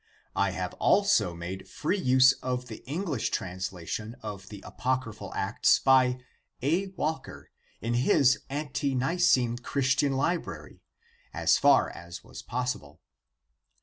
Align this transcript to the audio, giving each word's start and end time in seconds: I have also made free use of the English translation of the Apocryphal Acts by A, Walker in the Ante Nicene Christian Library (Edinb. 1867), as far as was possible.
I 0.35 0.49
have 0.49 0.73
also 0.79 1.35
made 1.35 1.67
free 1.69 1.99
use 1.99 2.31
of 2.41 2.69
the 2.69 2.83
English 2.87 3.29
translation 3.29 4.15
of 4.23 4.49
the 4.49 4.63
Apocryphal 4.65 5.31
Acts 5.35 5.77
by 5.77 6.17
A, 6.63 6.87
Walker 6.97 7.51
in 7.81 7.93
the 7.93 8.37
Ante 8.49 8.95
Nicene 8.95 9.59
Christian 9.59 10.13
Library 10.13 10.81
(Edinb. 11.35 11.41
1867), 11.43 11.43
as 11.43 11.57
far 11.59 11.89
as 11.91 12.23
was 12.23 12.41
possible. 12.41 12.99